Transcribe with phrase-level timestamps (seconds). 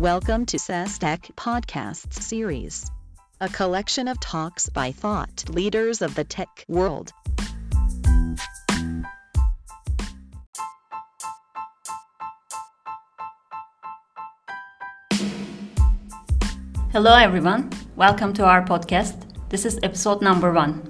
[0.00, 2.90] Welcome to SESTEC Podcasts Series,
[3.40, 7.12] a collection of talks by thought leaders of the tech world.
[16.90, 17.70] Hello, everyone.
[17.94, 19.14] Welcome to our podcast.
[19.48, 20.82] This is episode number one.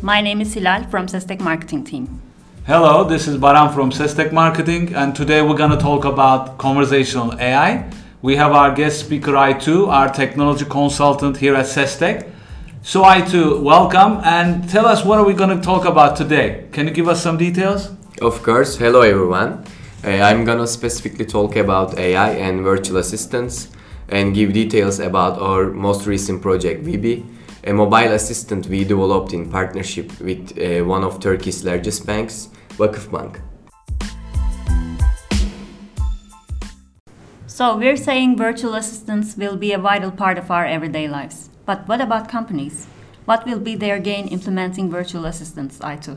[0.00, 2.22] My name is Hilal from SESTEC Marketing Team.
[2.66, 7.38] Hello, this is Baran from SESTEC Marketing, and today we're going to talk about conversational
[7.38, 7.90] AI.
[8.22, 12.30] We have our guest speaker, Aytu, our technology consultant here at SESTEC.
[12.82, 16.66] So, Aytu, welcome and tell us what are we going to talk about today?
[16.70, 17.90] Can you give us some details?
[18.20, 18.76] Of course.
[18.76, 19.64] Hello, everyone.
[20.04, 23.68] Uh, I'm gonna specifically talk about AI and virtual assistants
[24.08, 27.24] and give details about our most recent project, Vibi,
[27.64, 33.40] a mobile assistant we developed in partnership with uh, one of Turkey's largest banks, Vakıfbank.
[37.60, 41.50] So, we're saying virtual assistants will be a vital part of our everyday lives.
[41.66, 42.86] But what about companies?
[43.26, 46.16] What will be their gain implementing virtual assistants, Aytu?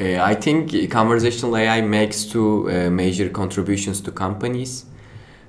[0.00, 4.86] Uh, I think conversational AI makes two uh, major contributions to companies.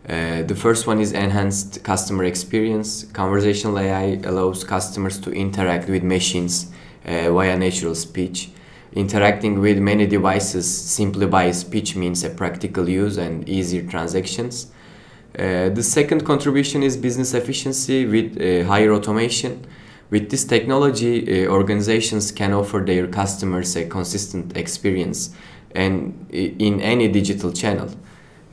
[0.07, 3.05] Uh, the first one is enhanced customer experience.
[3.05, 6.71] Conversational AI allows customers to interact with machines
[7.07, 8.51] uh, via natural speech.
[8.93, 14.67] Interacting with many devices simply by speech means a practical use and easier transactions.
[15.37, 19.63] Uh, the second contribution is business efficiency with uh, higher automation.
[20.09, 25.35] With this technology, uh, organizations can offer their customers a consistent experience
[25.75, 27.91] and in any digital channel.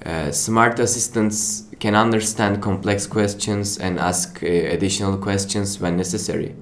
[0.04, 6.54] Uh, smart assistants can understand complex questions and ask uh, additional questions when necessary.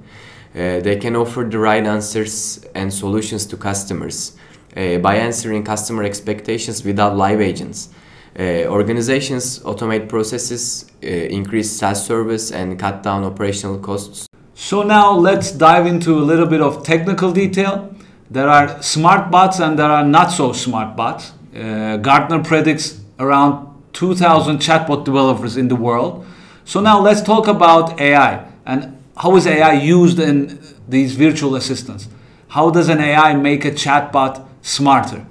[0.55, 4.37] They can offer the right answers and solutions to customers
[4.75, 7.89] by answering customer expectations without live agents.
[8.39, 14.27] Uh, organizations automate processes, uh, increase SaaS service, and cut down operational costs.
[14.55, 17.95] So, now let's dive into a little bit of technical detail.
[18.31, 21.33] There are smart bots and there are not so smart bots.
[21.53, 26.25] Gartner predicts around 2,000 chatbot developers in the world.
[26.65, 30.59] So now let's talk about AI and how is AI used in
[30.89, 32.09] these virtual assistants?
[32.49, 35.27] How does an AI make a chatbot smarter?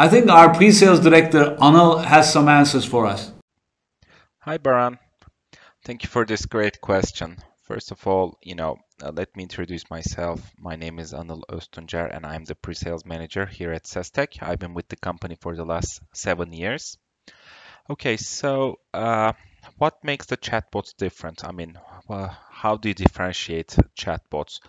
[0.00, 3.32] I think our pre-sales director Anil has some answers for us.
[4.42, 5.00] Hi Baran.
[5.84, 7.38] Thank you for this great question.
[7.64, 10.40] First of all, you know, uh, let me introduce myself.
[10.56, 14.40] My name is Anil Öztuncer and I'm the pre-sales manager here at SESTEC.
[14.40, 16.96] I've been with the company for the last seven years.
[17.90, 19.32] Okay, so uh,
[19.78, 21.44] what makes the chatbots different?
[21.44, 21.76] I mean,
[22.52, 24.60] how do you differentiate chatbots?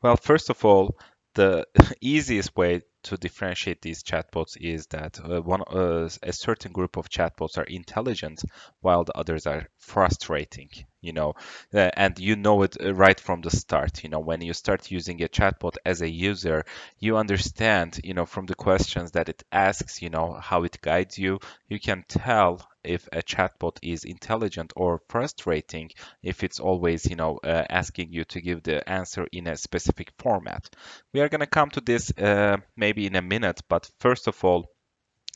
[0.00, 0.96] Well, first of all,
[1.34, 1.66] the
[2.00, 7.08] easiest way to differentiate these chatbots is that uh, one uh, a certain group of
[7.08, 8.42] chatbots are intelligent
[8.80, 10.68] while the others are frustrating
[11.06, 11.34] you know
[11.72, 14.18] uh, and you know it uh, right from the start you know.
[14.18, 16.64] When you start using a chatbot as a user
[16.98, 21.16] you understand you know from the questions that it asks you know how it guides
[21.16, 21.38] you.
[21.68, 25.90] You can tell if a chatbot is intelligent or frustrating
[26.22, 30.12] if it's always you know uh, asking you to give the answer in a specific
[30.18, 30.68] format.
[31.12, 34.42] We are going to come to this uh, maybe in a minute but first of
[34.44, 34.70] all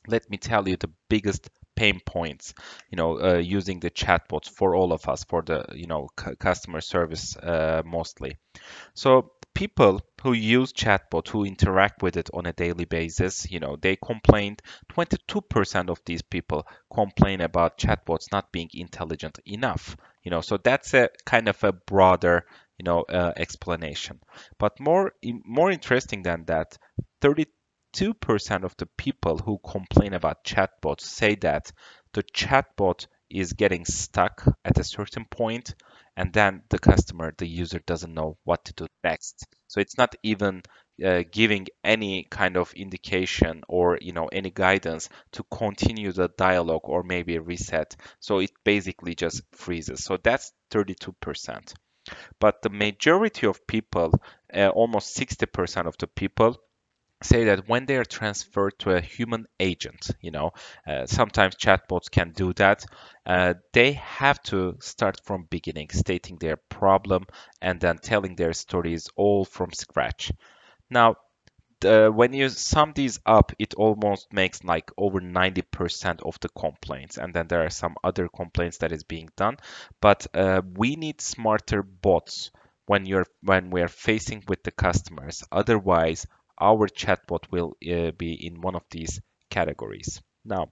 [0.07, 2.53] let me tell you the biggest pain points
[2.89, 6.07] you know uh, using the chatbots for all of us for the you know
[6.39, 8.37] customer service uh, mostly.
[8.93, 13.75] So people who use chatbot who interact with it on a daily basis you know
[13.75, 14.61] they complained
[14.93, 20.41] 22% of these people complain about chatbots not being intelligent enough you know.
[20.41, 22.45] So that's a kind of a broader
[22.81, 24.19] you know uh, explanation.
[24.57, 25.13] But more
[25.45, 26.77] more interesting than that
[27.21, 31.71] 32% of the people who complain about chatbots say that
[32.13, 35.75] the chatbot is getting stuck at a certain point
[36.17, 39.45] and then the customer the user doesn't know what to do next.
[39.67, 40.63] So it's not even
[41.05, 46.85] uh, giving any kind of indication or you know any guidance to continue the dialogue
[46.85, 47.95] or maybe reset.
[48.19, 50.03] So it basically just freezes.
[50.03, 51.75] So that's 32%
[52.39, 54.13] but the majority of people
[54.53, 56.57] uh, almost 60% of the people
[57.23, 60.51] say that when they are transferred to a human agent, you know,
[60.87, 62.85] uh, sometimes chatbots can do that.
[63.25, 67.25] Uh, they have to start from beginning, stating their problem
[67.61, 70.31] and then telling their stories all from scratch.
[70.89, 71.15] Now,
[71.83, 77.17] when you sum these up, it almost makes like over 90% of the complaints.
[77.17, 79.57] And then there are some other complaints that is being done.
[80.01, 82.51] But uh, we need smarter bots
[82.85, 85.43] when you're when we are facing with the customers.
[85.51, 86.27] Otherwise,
[86.59, 90.21] our chatbot will uh, be in one of these categories.
[90.43, 90.71] Now,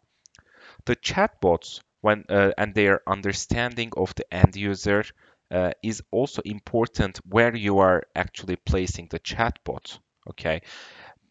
[0.85, 5.03] the chatbots when uh, and their understanding of the end user
[5.51, 9.99] uh, is also important where you are actually placing the chatbot.
[10.29, 10.61] Okay,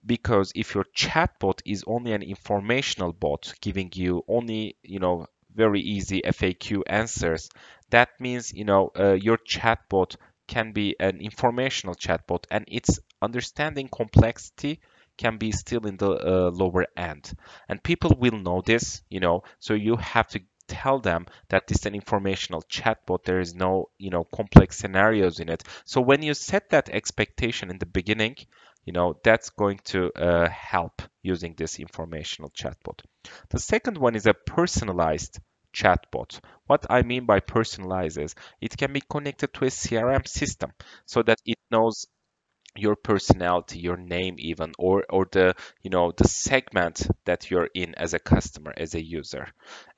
[0.06, 5.80] because if your chatbot is only an informational bot giving you only you know very
[5.80, 7.48] easy FAQ answers,
[7.90, 10.16] that means you know uh, your chatbot
[10.46, 14.80] can be an informational chatbot and its understanding complexity
[15.16, 17.32] can be still in the uh, lower end.
[17.68, 21.78] And people will know this you know so you have to tell them that this
[21.80, 23.24] is an informational chatbot.
[23.24, 25.64] There is no you know complex scenarios in it.
[25.84, 28.36] So when you set that expectation in the beginning
[28.88, 33.02] you know that's going to uh, help using this informational chatbot.
[33.50, 35.40] The second one is a personalized
[35.74, 36.40] chatbot.
[36.66, 40.72] What i mean by personalized is it can be connected to a crm system
[41.04, 42.06] so that it knows
[42.76, 47.94] your personality your name even or or the you know the segment that you're in
[47.96, 49.48] as a customer as a user.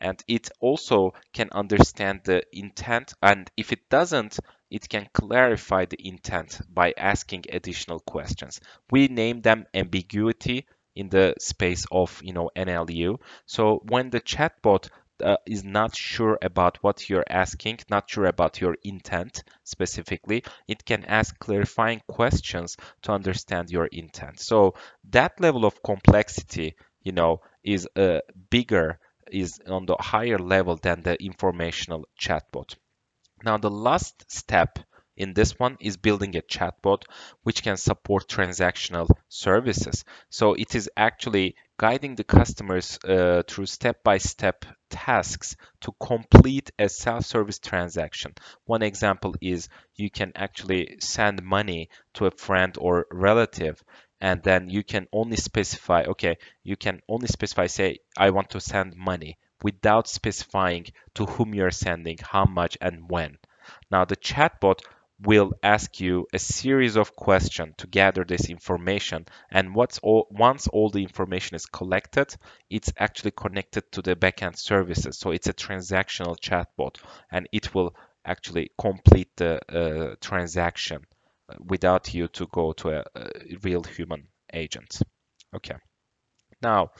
[0.00, 4.38] And it also can understand the intent and if it doesn't
[4.70, 8.60] it can clarify the intent by asking additional questions.
[8.90, 14.88] We name them ambiguity in the space of you know NLU so when the chatbot
[15.20, 20.84] uh, is not sure about what you're asking, not sure about your intent specifically, it
[20.84, 24.40] can ask clarifying questions to understand your intent.
[24.40, 24.74] So
[25.10, 28.20] that level of complexity, you know, is uh,
[28.50, 28.98] bigger,
[29.30, 32.76] is on the higher level than the informational chatbot.
[33.44, 34.78] Now the last step
[35.16, 37.02] in this one is building a chatbot
[37.42, 40.04] which can support transactional services.
[40.30, 47.58] So it is actually guiding the customers uh, through step-by-step tasks to complete a self-service
[47.58, 48.34] transaction.
[48.66, 53.82] One example is you can actually send money to a friend or relative
[54.20, 58.60] and then you can only specify okay you can only specify say i want to
[58.60, 60.84] send money without specifying
[61.14, 63.38] to whom you're sending how much and when
[63.90, 64.80] now the chatbot
[65.22, 69.26] will ask you a series of questions to gather this information.
[69.50, 72.34] And all, once all the information is collected
[72.70, 75.18] it's actually connected to the backend services.
[75.18, 76.96] So it's a transactional chatbot
[77.30, 77.94] and it will
[78.24, 81.04] actually complete the uh, transaction
[81.48, 83.30] uh, without you to go to a, a
[83.62, 85.00] real human agent.
[85.54, 85.76] Okay.
[86.62, 86.90] Now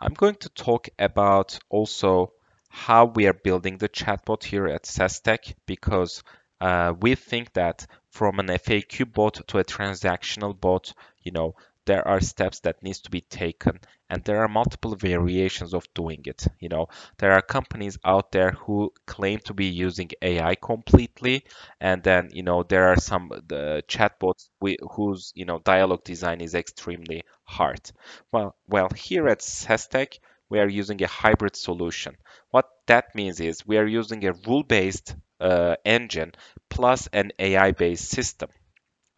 [0.00, 2.32] i'm going to talk about also
[2.70, 6.22] how we are building the chatbot here at SESTEC because
[6.60, 10.92] uh, we think that from an FAQ bot to a transactional bot,
[11.22, 11.54] you know,
[11.86, 16.20] there are steps that needs to be taken and there are multiple variations of doing
[16.24, 16.46] it.
[16.58, 21.44] You know there are companies out there who claim to be using ai completely
[21.80, 24.50] and then you know there are some the chatbots
[24.94, 27.90] whose you know dialogue design is extremely hard.
[28.30, 30.18] Well well here at SESTEC
[30.48, 32.16] we are using a hybrid solution.
[32.50, 36.32] What that means is we are using a rule based uh, engine
[36.68, 38.50] plus an AI based system.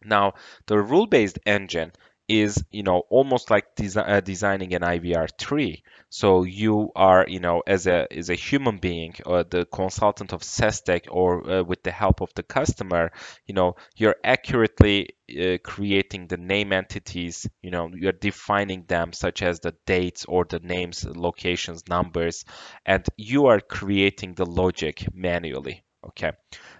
[0.05, 0.35] Now,
[0.67, 1.91] the rule based engine
[2.29, 3.65] is you know almost like
[3.97, 5.83] uh, designing an IVR tree.
[6.09, 10.41] So you are you know as a as a human being or the consultant of
[10.41, 13.11] SESTEC or uh, with the help of the customer,
[13.45, 17.45] you know you're accurately uh, creating the name entities.
[17.61, 22.45] You know you're defining them such as the dates or the names, locations, numbers,
[22.85, 26.31] and you are creating the logic manually okay.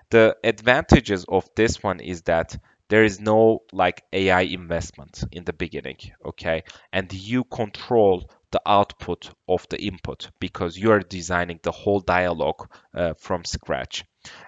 [0.10, 2.58] The advantages of this one is that
[2.89, 6.63] there is no like ai investment in the beginning okay?
[6.92, 12.69] And you control the output of the input because you are designing the whole dialogue
[12.93, 14.05] uh, from scratch.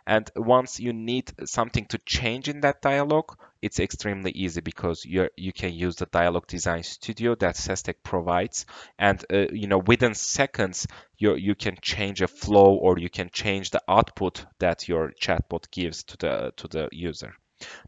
[0.07, 3.35] And once you need something to change in that dialogue
[3.65, 8.67] it's extremely easy because you you can use the dialogue design studio that SESTEC provides.
[8.99, 10.85] And uh, you know within seconds
[11.17, 15.71] you you can change a flow or you can change the output that your chatbot
[15.71, 17.33] gives to the to the user.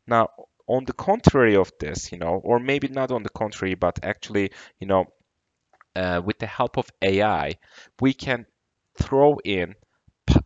[0.07, 0.29] Now
[0.67, 4.51] on the contrary of this you know or maybe not on the contrary but actually
[4.79, 5.05] you know
[5.97, 7.55] uh, with the help of AI
[7.99, 8.45] we can
[8.97, 9.75] throw in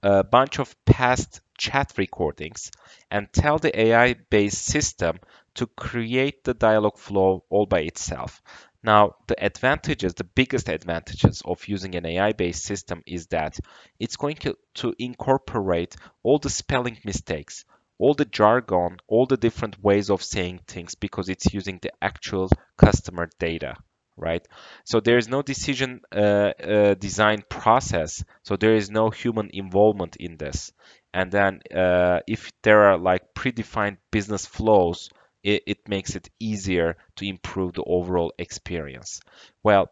[0.03, 2.71] a bunch of past chat recordings
[3.09, 5.19] and tell the AI based system
[5.55, 8.41] to create the dialog flow all by itself.
[8.83, 13.59] Now, the advantages, the biggest advantages of using an AI based system is that
[13.99, 14.37] it's going
[14.75, 17.65] to incorporate all the spelling mistakes,
[17.99, 22.49] all the jargon, all the different ways of saying things because it's using the actual
[22.77, 23.75] customer data
[24.21, 24.47] right?
[24.85, 28.23] So there is no decision uh, uh, design process.
[28.43, 30.71] So there is no human involvement in this.
[31.13, 35.09] And then uh, if there are like predefined business flows,
[35.43, 39.19] it, it makes it easier to improve the overall experience.
[39.63, 39.89] Well,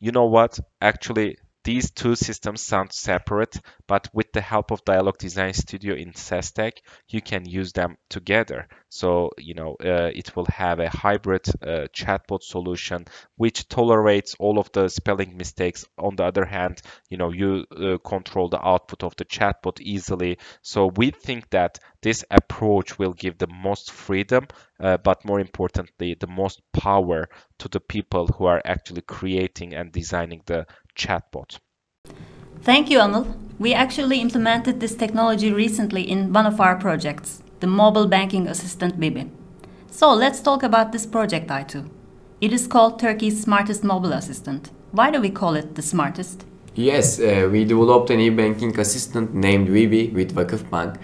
[0.00, 0.58] you know what?
[0.80, 6.14] Actually, these two systems sound separate, but with the help of Dialog Design Studio in
[6.14, 6.78] SESTEC,
[7.10, 8.68] you can use them together.
[8.88, 13.04] So, you know, uh, it will have a hybrid uh, chatbot solution
[13.36, 15.84] which tolerates all of the spelling mistakes.
[15.98, 20.38] On the other hand, you know, you uh, control the output of the chatbot easily.
[20.62, 24.46] So we think that this approach will give the most freedom,
[24.80, 29.92] uh, but more importantly, the most power to the people who are actually creating and
[29.92, 30.66] designing the
[30.98, 31.58] chatbot.
[32.62, 33.26] Thank you, Anil.
[33.58, 39.00] We actually implemented this technology recently in one of our projects, the mobile banking assistant
[39.00, 39.30] Vibi.
[39.90, 41.88] So let's talk about this project, Aytu.
[42.40, 44.70] It is called Turkey's smartest mobile assistant.
[44.92, 46.44] Why do we call it the smartest?
[46.74, 50.96] Yes, uh, we developed an e-banking assistant named Vibi with Vakıfbank,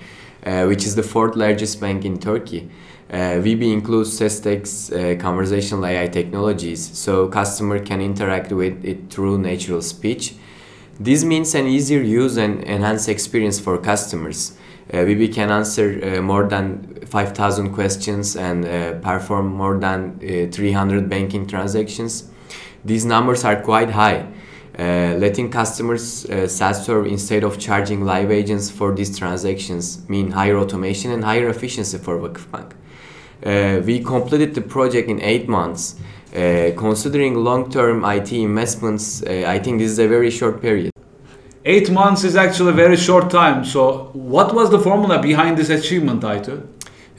[0.45, 2.71] which is the fourth largest bank in Turkey.
[3.11, 9.39] Uh, Vibi includes SESTEC's uh, conversational AI technologies, so customer can interact with it through
[9.39, 10.35] natural speech.
[10.99, 14.57] This means an easier use and enhanced experience for customers.
[14.93, 20.51] Uh, Vibi can answer uh, more than 5,000 questions and uh, perform more than uh,
[20.51, 22.31] 300 banking transactions.
[22.85, 24.27] These numbers are quite high.
[24.77, 30.57] Uh, letting customers uh, self-serve instead of charging live agents for these transactions mean higher
[30.59, 32.73] automation and higher efficiency for Vakıfbank.
[33.45, 35.95] Uh, we completed the project in eight months.
[36.35, 40.91] Uh, considering long-term IT investments, uh, I think this is a very short period.
[41.65, 43.65] Eight months is actually a very short time.
[43.65, 46.67] So, what was the formula behind this achievement, Aytu?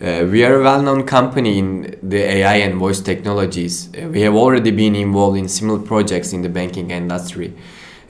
[0.02, 3.88] Uh, we are a well-known company in the AI and voice technologies.
[3.96, 7.54] Uh, we have already been involved in similar projects in the banking industry.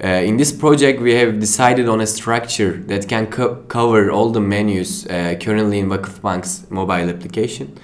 [0.04, 4.32] Uh, in this project, we have decided on a structure that can co- cover all
[4.32, 7.78] the menus uh, currently in Vakıfbank's mobile application,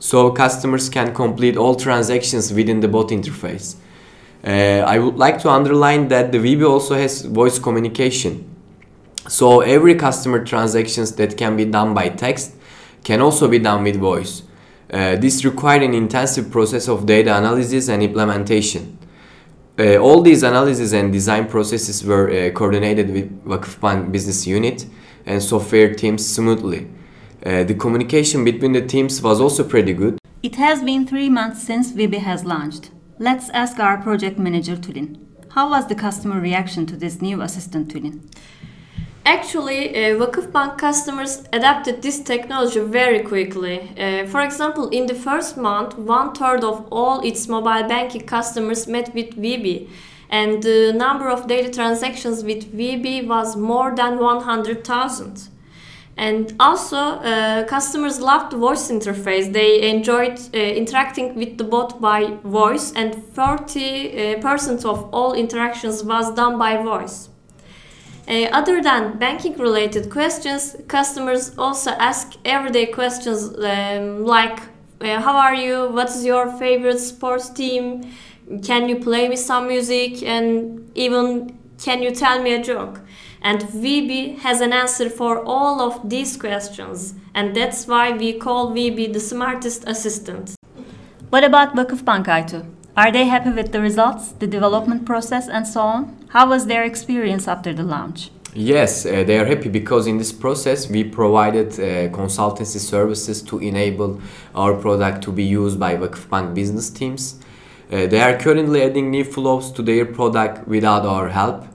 [0.00, 3.76] so customers can complete all transactions within the bot interface.
[4.44, 8.50] Uh, I would like to underline that the Vibi also has voice communication.
[9.28, 12.52] So every customer transactions that can be done by text
[13.04, 14.42] can also be done with voice.
[14.92, 18.98] Uh, this required an intensive process of data analysis and implementation.
[19.78, 24.86] Uh, all these analysis and design processes were uh, coordinated with Vakıfbank business unit
[25.26, 26.88] and software teams smoothly.
[27.44, 30.18] Uh, the communication between the teams was also pretty good.
[30.42, 32.90] It has been three months since Vibi has launched.
[33.18, 35.18] Let's ask our project manager Tulin.
[35.50, 38.20] How was the customer reaction to this new assistant Tulin?
[39.26, 43.80] Actually, uh, Vakıfbank customers adapted this technology very quickly.
[43.98, 48.86] Uh, for example, in the first month, one third of all its mobile banking customers
[48.86, 49.88] met with Vibi,
[50.28, 55.48] and the number of daily transactions with Vibi was more than 100,000.
[56.18, 59.50] And also, uh, customers loved the voice interface.
[59.50, 66.30] They enjoyed uh, interacting with the bot by voice, and 40% of all interactions was
[66.34, 67.30] done by voice.
[68.26, 74.60] Uh, other than banking related questions, customers also ask everyday questions um, like
[75.02, 75.90] uh, How are you?
[75.90, 78.10] What's your favorite sports team?
[78.62, 80.22] Can you play me some music?
[80.22, 83.00] And even can you tell me a joke?
[83.42, 88.72] And Vibi has an answer for all of these questions, and that's why we call
[88.72, 90.54] Vibi the smartest assistant.
[91.28, 92.64] What about Vakıfbank Aytu?
[92.96, 96.23] Are they happy with the results, the development process, and so on?
[96.34, 98.32] How was their experience after the launch?
[98.54, 103.60] Yes, uh, they are happy because in this process we provided uh, consultancy services to
[103.60, 104.20] enable
[104.52, 107.38] our product to be used by Vakıfbank business teams.
[107.88, 111.66] Uh, they are currently adding new flows to their product without our help.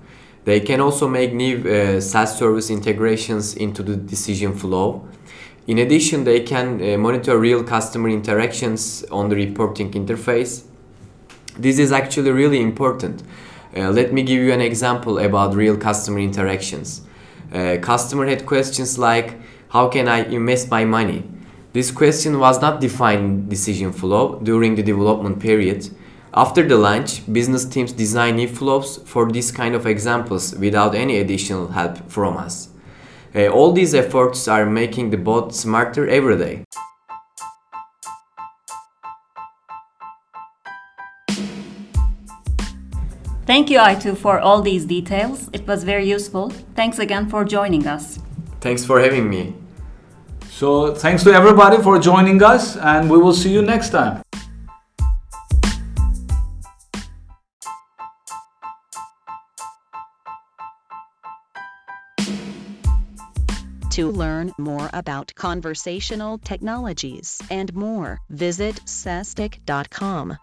[0.43, 5.07] They can also make new uh, self-service integrations into the decision flow.
[5.67, 10.65] In addition, they can uh, monitor real customer interactions on the reporting interface.
[11.57, 13.23] This is actually really important.
[13.75, 17.01] Uh, let me give you an example about real customer interactions.
[17.53, 21.23] Uh, customer had questions like, how can I invest my money?
[21.71, 25.87] This question was not defined in decision flow during the development period.
[26.33, 31.17] After the launch, business teams design new flows for these kind of examples without any
[31.17, 32.69] additional help from us.
[33.35, 36.63] Uh, all these efforts are making the bot smarter every day.
[43.49, 45.49] Thank you, Aytu, for all these details.
[45.53, 46.51] It was very useful.
[46.75, 48.19] Thanks again for joining us.
[48.61, 49.55] Thanks for having me.
[50.51, 54.21] So, thanks to everybody for joining us, and we will see you next time.
[63.89, 70.37] To learn more about conversational technologies and more, visit sestic.com.